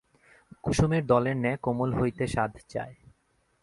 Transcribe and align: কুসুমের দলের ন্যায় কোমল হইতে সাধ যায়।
কুসুমের 0.63 1.03
দলের 1.05 1.35
ন্যায় 1.37 1.59
কোমল 1.61 1.89
হইতে 1.93 2.23
সাধ 2.27 2.53
যায়। 2.69 2.95